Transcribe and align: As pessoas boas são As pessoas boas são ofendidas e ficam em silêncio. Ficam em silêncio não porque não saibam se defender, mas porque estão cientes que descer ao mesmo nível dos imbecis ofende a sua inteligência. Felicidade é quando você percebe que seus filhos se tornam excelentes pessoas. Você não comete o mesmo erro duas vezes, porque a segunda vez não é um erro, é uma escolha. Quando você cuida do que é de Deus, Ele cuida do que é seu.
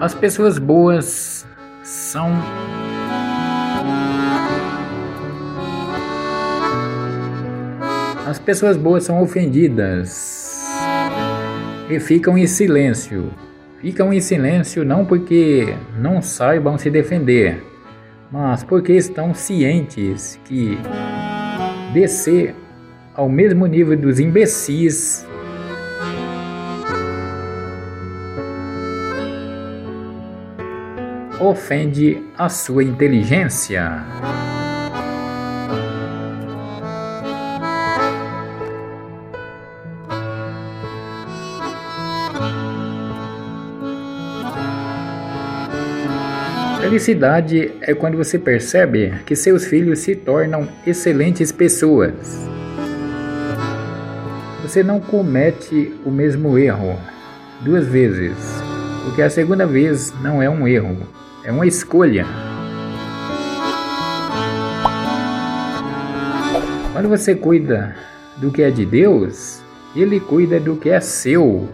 As 0.00 0.14
pessoas 0.14 0.58
boas 0.58 1.46
são 1.82 2.32
As 8.26 8.38
pessoas 8.38 8.78
boas 8.78 9.04
são 9.04 9.20
ofendidas 9.20 10.64
e 11.90 12.00
ficam 12.00 12.38
em 12.38 12.46
silêncio. 12.46 13.30
Ficam 13.82 14.10
em 14.10 14.20
silêncio 14.20 14.86
não 14.86 15.04
porque 15.04 15.74
não 15.98 16.22
saibam 16.22 16.78
se 16.78 16.88
defender, 16.88 17.62
mas 18.32 18.64
porque 18.64 18.94
estão 18.94 19.34
cientes 19.34 20.40
que 20.46 20.78
descer 21.92 22.54
ao 23.14 23.28
mesmo 23.28 23.66
nível 23.66 23.98
dos 23.98 24.18
imbecis 24.18 25.26
ofende 31.40 32.22
a 32.36 32.50
sua 32.50 32.84
inteligência. 32.84 34.04
Felicidade 46.80 47.72
é 47.80 47.94
quando 47.94 48.16
você 48.16 48.38
percebe 48.38 49.14
que 49.24 49.34
seus 49.34 49.64
filhos 49.64 50.00
se 50.00 50.14
tornam 50.14 50.68
excelentes 50.86 51.50
pessoas. 51.52 52.46
Você 54.62 54.82
não 54.82 55.00
comete 55.00 55.94
o 56.04 56.10
mesmo 56.10 56.58
erro 56.58 56.98
duas 57.62 57.86
vezes, 57.86 58.36
porque 59.04 59.22
a 59.22 59.30
segunda 59.30 59.66
vez 59.66 60.12
não 60.20 60.42
é 60.42 60.50
um 60.50 60.66
erro, 60.66 60.98
é 61.50 61.52
uma 61.52 61.66
escolha. 61.66 62.24
Quando 66.92 67.08
você 67.08 67.34
cuida 67.34 67.96
do 68.36 68.52
que 68.52 68.62
é 68.62 68.70
de 68.70 68.86
Deus, 68.86 69.60
Ele 69.96 70.20
cuida 70.20 70.60
do 70.60 70.76
que 70.76 70.90
é 70.90 71.00
seu. 71.00 71.68